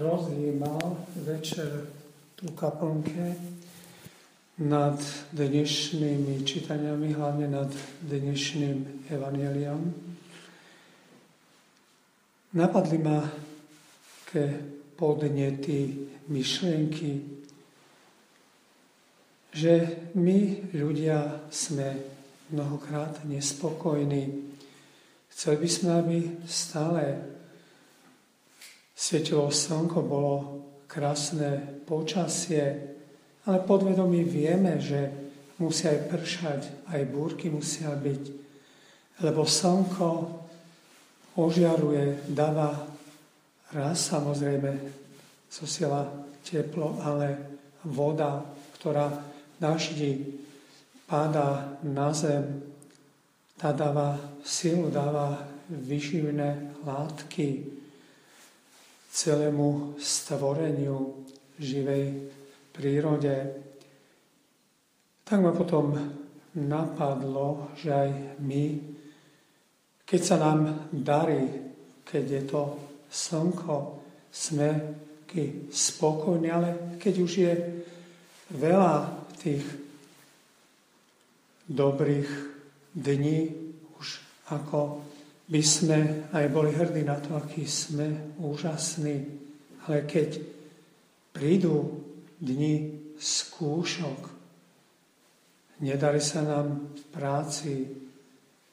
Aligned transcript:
rozjímal 0.00 0.96
večer 1.16 1.86
tu 2.34 2.50
kaplnke 2.52 3.36
nad 4.58 4.98
dnešnými 5.32 6.46
čítaniami, 6.46 7.12
hlavne 7.12 7.46
nad 7.50 7.70
dnešným 8.02 9.06
evaneliom. 9.10 9.80
Napadli 12.54 12.98
ma 13.02 13.18
ke 14.30 14.44
podnety 14.94 16.06
myšlienky, 16.30 17.12
že 19.50 19.72
my 20.14 20.70
ľudia 20.70 21.50
sme 21.50 21.98
mnohokrát 22.50 23.26
nespokojní. 23.26 24.54
Chceli 25.34 25.56
by 25.58 25.68
sme, 25.70 25.90
aby 25.98 26.18
stále 26.46 27.02
svietilo 28.94 29.50
slnko, 29.50 29.98
bolo 30.06 30.34
krásne 30.86 31.82
počasie, 31.84 32.94
ale 33.44 33.58
podvedomí 33.66 34.22
vieme, 34.24 34.78
že 34.78 35.10
musia 35.58 35.90
aj 35.90 36.00
pršať, 36.08 36.60
aj 36.94 37.02
búrky 37.10 37.50
musia 37.50 37.90
byť, 37.92 38.22
lebo 39.26 39.42
slnko 39.44 40.08
ožiaruje, 41.34 42.30
dáva 42.30 42.86
raz 43.74 44.14
samozrejme 44.14 44.70
zosiela 45.50 46.06
teplo, 46.46 47.02
ale 47.02 47.58
voda, 47.82 48.42
ktorá 48.78 49.10
daždi 49.58 50.38
padá 51.10 51.78
na 51.82 52.14
zem, 52.14 52.62
tá 53.58 53.70
dáva 53.70 54.18
silu, 54.42 54.90
dáva 54.90 55.46
vyživné 55.70 56.74
látky, 56.82 57.66
celému 59.14 59.94
stvoreniu 59.94 61.22
živej 61.54 62.34
prírode. 62.74 63.36
Tak 65.22 65.38
ma 65.38 65.54
potom 65.54 65.94
napadlo, 66.58 67.70
že 67.78 67.94
aj 67.94 68.10
my, 68.42 68.64
keď 70.02 70.20
sa 70.20 70.36
nám 70.42 70.90
darí, 70.90 71.46
keď 72.02 72.24
je 72.26 72.42
to 72.42 72.62
slnko, 73.06 73.76
sme 74.34 74.70
spokojní, 75.70 76.50
ale 76.50 76.98
keď 76.98 77.14
už 77.18 77.32
je 77.38 77.52
veľa 78.54 78.94
tých 79.38 79.66
dobrých 81.66 82.30
dní, 82.94 83.50
už 83.98 84.08
ako 84.54 85.02
by 85.44 85.62
sme 85.62 85.98
aj 86.32 86.44
boli 86.48 86.72
hrdí 86.72 87.04
na 87.04 87.20
to, 87.20 87.36
aký 87.36 87.68
sme 87.68 88.36
úžasní. 88.40 89.16
Ale 89.84 90.08
keď 90.08 90.40
prídu 91.36 92.00
dni 92.40 92.96
skúšok, 93.20 94.20
nedarí 95.84 96.20
sa 96.24 96.40
nám 96.40 96.96
v 96.96 97.04
práci, 97.12 97.74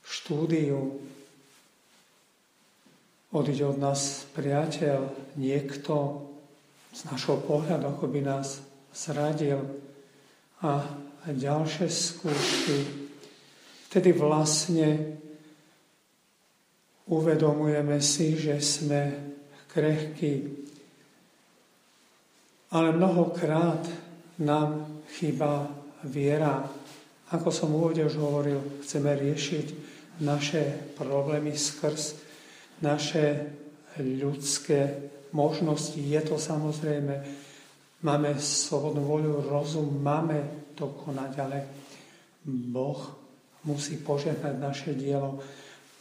v 0.02 0.08
štúdiu, 0.08 0.80
odíde 3.32 3.64
od 3.68 3.78
nás 3.80 4.28
priateľ, 4.32 5.36
niekto 5.36 6.28
z 6.92 7.02
našho 7.08 7.40
pohľadu, 7.44 7.88
ako 7.88 8.06
by 8.12 8.20
nás 8.24 8.60
zradil 8.92 9.64
a 10.64 10.84
ďalšie 11.28 11.88
skúšky. 11.88 12.78
Vtedy 13.88 14.12
vlastne 14.12 15.20
uvedomujeme 17.12 18.00
si, 18.00 18.40
že 18.40 18.64
sme 18.64 19.02
krehkí. 19.68 20.64
Ale 22.72 22.96
mnohokrát 22.96 23.84
nám 24.40 25.04
chýba 25.20 25.68
viera. 26.08 26.64
Ako 27.36 27.52
som 27.52 27.76
úvode 27.76 28.00
už 28.00 28.16
hovoril, 28.16 28.80
chceme 28.84 29.12
riešiť 29.12 29.68
naše 30.24 30.96
problémy 30.96 31.52
skrz 31.52 32.32
naše 32.82 33.54
ľudské 34.02 35.10
možnosti. 35.32 36.02
Je 36.02 36.22
to 36.26 36.36
samozrejme, 36.36 37.14
máme 38.02 38.30
slobodnú 38.42 39.06
voľu, 39.06 39.46
rozum, 39.48 40.02
máme 40.02 40.72
to 40.74 40.90
konať, 41.06 41.32
ale 41.40 41.58
Boh 42.46 43.00
musí 43.70 44.02
požehnať 44.02 44.56
naše 44.58 44.92
dielo 44.98 45.38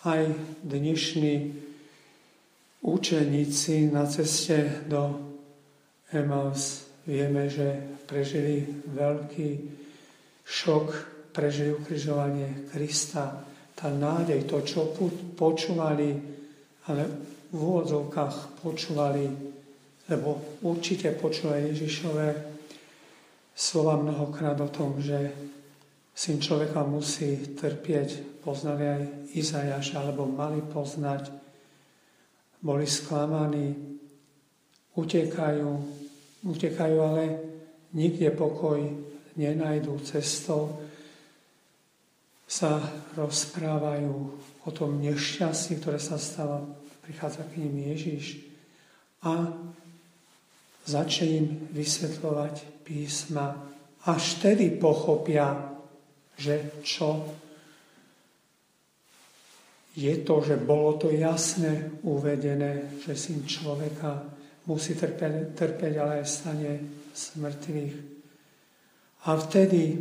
aj 0.00 0.32
dnešní 0.64 1.52
učeníci 2.80 3.92
na 3.92 4.08
ceste 4.08 4.88
do 4.88 5.20
Emaus 6.08 6.88
vieme, 7.04 7.52
že 7.52 8.00
prežili 8.08 8.64
veľký 8.96 9.50
šok, 10.40 10.86
prežili 11.36 11.76
ukrižovanie 11.76 12.72
Krista. 12.72 13.44
Tá 13.76 13.92
nádej, 13.92 14.48
to, 14.48 14.64
čo 14.64 14.96
počúvali, 15.36 16.16
ale 16.88 17.02
v 17.52 17.58
úvodzovkách 17.60 18.64
počúvali, 18.64 19.28
lebo 20.08 20.58
určite 20.64 21.12
počúvali 21.12 21.76
Ježišové 21.76 22.28
slova 23.52 24.00
mnohokrát 24.00 24.56
o 24.64 24.72
tom, 24.72 24.96
že 24.96 25.28
syn 26.20 26.36
človeka 26.36 26.84
musí 26.84 27.56
trpieť, 27.56 28.44
poznali 28.44 28.84
aj 28.84 29.02
Izajaš, 29.40 29.96
alebo 29.96 30.28
mali 30.28 30.60
poznať, 30.60 31.32
boli 32.60 32.84
sklamaní, 32.84 33.72
utekajú, 35.00 35.70
utekajú, 36.44 36.96
ale 37.00 37.24
nikde 37.96 38.36
pokoj 38.36 38.84
nenajdú. 39.40 39.96
Cestou, 40.04 40.76
sa 42.50 42.82
rozprávajú 43.14 44.12
o 44.66 44.70
tom 44.74 44.98
nešťastí, 44.98 45.78
ktoré 45.78 46.02
sa 46.02 46.18
stalo, 46.18 46.82
prichádza 47.06 47.46
k 47.46 47.62
ním 47.62 47.94
Ježiš 47.94 48.42
a 49.22 49.54
začne 50.82 51.26
im 51.30 51.46
vysvetľovať 51.70 52.82
písma. 52.82 53.54
Až 54.02 54.42
tedy 54.42 54.74
pochopia, 54.74 55.78
že 56.40 56.80
čo 56.80 57.28
je 59.92 60.14
to, 60.24 60.40
že 60.40 60.56
bolo 60.56 60.96
to 60.96 61.12
jasne 61.12 62.00
uvedené, 62.06 62.96
že 63.04 63.12
syn 63.12 63.44
človeka 63.44 64.24
musí 64.64 64.96
trpeť, 64.96 65.52
trpeť 65.52 65.92
ale 66.00 66.24
aj 66.24 66.26
stane 66.26 66.72
smrtvých. 67.12 67.94
A 69.28 69.36
vtedy 69.36 70.00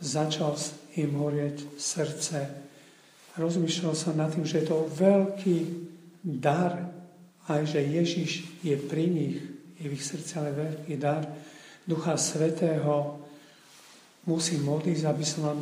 začal 0.00 0.56
im 0.96 1.12
horieť 1.20 1.76
srdce. 1.76 2.38
Rozmýšľal 3.36 3.92
som 3.92 4.16
nad 4.16 4.32
tým, 4.32 4.48
že 4.48 4.64
je 4.64 4.66
to 4.72 4.88
veľký 4.88 5.58
dar, 6.24 6.88
aj 7.52 7.62
že 7.68 7.80
Ježiš 7.84 8.30
je 8.64 8.76
pri 8.80 9.04
nich, 9.12 9.36
je 9.76 9.86
v 9.86 9.92
ich 9.92 10.04
srdci 10.04 10.40
ale 10.40 10.56
veľký 10.56 10.94
dar 10.96 11.28
Ducha 11.84 12.16
Svetého, 12.16 13.25
musím 14.26 14.66
modliť, 14.66 15.06
aby 15.06 15.24
som 15.24 15.48
vám 15.48 15.60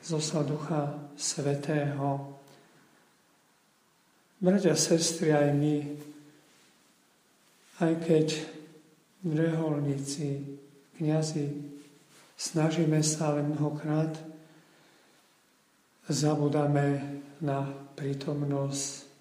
zostal 0.00 0.48
Ducha 0.48 1.12
Svetého. 1.14 2.36
Bratia, 4.40 4.72
sestry, 4.72 5.36
aj 5.36 5.52
my, 5.52 5.76
aj 7.84 7.92
keď 8.00 8.26
reholníci, 9.20 10.56
kniazy, 10.96 11.44
snažíme 12.40 13.04
sa, 13.04 13.36
ale 13.36 13.44
mnohokrát 13.44 14.16
zabudáme 16.08 17.20
na 17.44 17.68
prítomnosť 18.00 19.12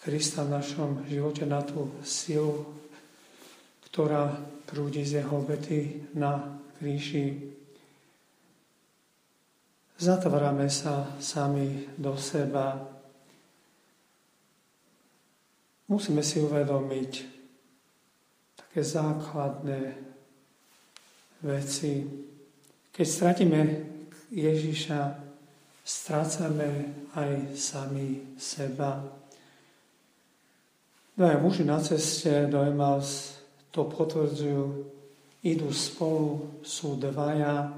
Krista 0.00 0.48
v 0.48 0.54
našom 0.56 0.90
živote, 1.06 1.44
na 1.44 1.60
tú 1.60 1.92
silu, 2.02 2.66
ktorá 3.86 4.32
prúdi 4.64 5.04
z 5.04 5.20
jeho 5.20 5.44
obety 5.44 6.08
na 6.16 6.58
kríži. 6.80 7.59
Zatvárame 10.00 10.72
sa 10.72 11.12
sami 11.20 11.84
do 11.92 12.16
seba. 12.16 12.72
Musíme 15.92 16.24
si 16.24 16.40
uvedomiť 16.40 17.12
také 18.56 18.80
základné 18.80 19.92
veci. 21.44 22.08
Keď 22.96 23.04
stratíme 23.04 23.60
Ježiša, 24.32 25.00
strácame 25.84 26.96
aj 27.12 27.60
sami 27.60 28.40
seba. 28.40 29.04
Dvaja 31.12 31.36
muži 31.44 31.68
na 31.68 31.76
ceste 31.76 32.48
do 32.48 32.64
Emaus 32.64 33.36
to 33.68 33.84
potvrdzujú. 33.84 34.64
Idú 35.44 35.68
spolu, 35.76 36.56
sú 36.64 36.96
dvaja, 36.96 37.68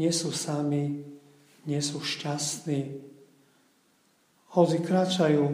nie 0.00 0.08
sú 0.08 0.32
sami, 0.32 1.19
nie 1.68 1.80
sú 1.80 2.00
šťastní. 2.00 3.00
Hoci 4.56 4.78
kráčajú 4.82 5.44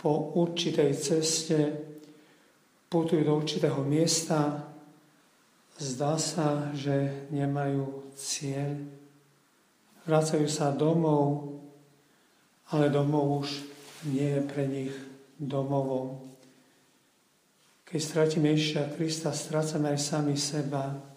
po 0.00 0.36
určitej 0.36 0.90
ceste, 0.96 1.58
putujú 2.92 3.22
do 3.24 3.34
určitého 3.40 3.80
miesta, 3.82 4.68
zdá 5.80 6.20
sa, 6.20 6.70
že 6.76 7.26
nemajú 7.32 8.12
cieľ. 8.14 8.78
Vracajú 10.04 10.46
sa 10.46 10.70
domov, 10.70 11.56
ale 12.70 12.92
domov 12.92 13.46
už 13.46 13.50
nie 14.12 14.36
je 14.36 14.42
pre 14.44 14.64
nich 14.68 14.94
domovom. 15.40 16.20
Keď 17.88 18.00
stratíme 18.02 18.52
Ježiša 18.52 18.98
Krista, 18.98 19.30
strácame 19.30 19.94
aj 19.94 20.00
sami 20.02 20.34
seba. 20.34 21.13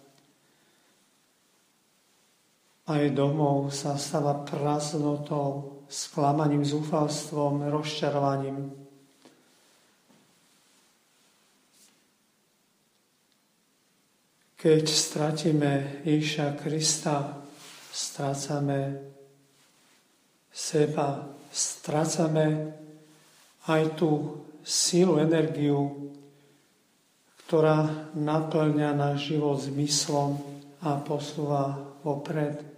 Aj 2.88 3.04
domov 3.12 3.76
sa 3.76 4.00
stáva 4.00 4.48
prázdnotou, 4.48 5.84
sklamaním, 5.92 6.64
zúfalstvom, 6.64 7.68
rozčarovaním. 7.68 8.72
Keď 14.56 14.84
stratíme 14.88 16.02
Ježiša 16.08 16.56
Krista, 16.60 17.44
strácame 17.92 19.00
seba, 20.48 21.28
strácame 21.52 22.72
aj 23.68 23.84
tú 24.00 24.42
sílu, 24.64 25.20
energiu, 25.20 26.12
ktorá 27.46 28.12
naplňa 28.16 28.96
náš 28.96 29.32
život 29.36 29.60
zmyslom 29.60 30.40
a 30.84 31.00
posúva 31.00 31.80
vopred. 32.04 32.77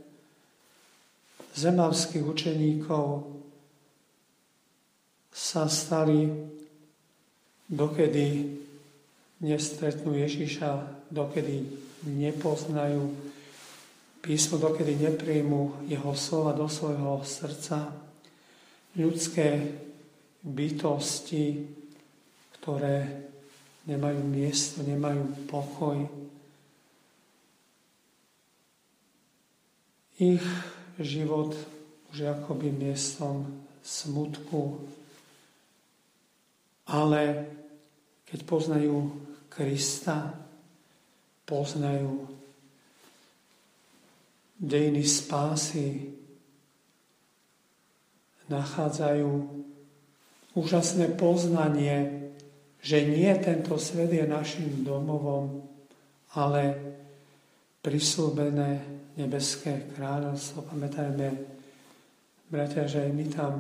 Zemavských 1.56 2.24
učeníkov 2.24 3.26
sa 5.30 5.66
stali 5.66 6.30
dokedy 7.70 8.60
nestretnú 9.40 10.18
Ježiša, 10.18 11.06
dokedy 11.14 11.64
nepoznajú 12.06 13.08
písmo, 14.20 14.60
dokedy 14.60 15.00
nepríjmu 15.00 15.88
jeho 15.88 16.12
slova 16.16 16.52
do 16.52 16.68
svojho 16.68 17.24
srdca. 17.24 17.94
Ľudské 19.00 19.80
bytosti, 20.44 21.68
ktoré 22.60 23.28
nemajú 23.88 24.22
miesto, 24.28 24.84
nemajú 24.84 25.24
pokoj. 25.48 25.98
Ich 30.20 30.44
život 31.00 31.56
už 32.12 32.28
akoby 32.28 32.72
miestom 32.74 33.46
smutku, 33.84 34.84
ale 36.90 37.46
keď 38.26 38.40
poznajú 38.46 39.10
Krista, 39.50 40.34
poznajú 41.46 42.30
dejiny 44.60 45.02
spásy, 45.08 46.14
nachádzajú 48.50 49.32
úžasné 50.58 51.14
poznanie, 51.16 52.30
že 52.82 53.06
nie 53.06 53.30
tento 53.40 53.78
svet 53.78 54.12
je 54.14 54.26
našim 54.26 54.84
domovom, 54.84 55.64
ale 56.34 56.76
prislúbené 57.80 58.84
nebeské 59.16 59.96
kráľovstvo. 59.96 60.68
Pamätajme, 60.68 61.28
bratia, 62.52 62.88
že 62.88 63.08
aj 63.08 63.12
my 63.16 63.26
tam 63.32 63.54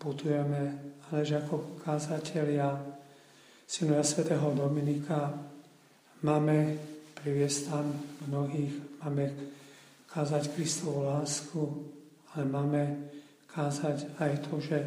putujeme, 0.00 0.62
ale 1.08 1.20
že 1.24 1.40
ako 1.40 1.80
kázatelia 1.84 2.72
synovia 3.66 4.04
svätého 4.04 4.48
Dominika 4.54 5.34
máme 6.24 6.78
priviesť 7.20 7.60
tam 7.68 7.84
mnohých, 8.28 8.74
máme 9.04 9.24
kázať 10.08 10.56
Kristovú 10.56 11.04
lásku, 11.04 11.60
ale 12.32 12.42
máme 12.48 12.82
kázať 13.50 14.16
aj 14.20 14.32
to, 14.48 14.54
že 14.60 14.78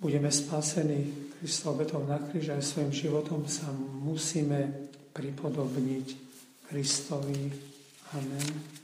budeme 0.00 0.32
spasení 0.32 1.30
Kristov 1.38 1.76
obetou 1.76 2.00
na 2.08 2.16
kríž 2.18 2.56
a 2.56 2.64
svojim 2.64 2.90
životom 2.90 3.44
sa 3.44 3.68
musíme 3.76 4.88
pripodobniť 5.12 6.29
Kristovi. 6.70 7.50
Amen. 8.14 8.79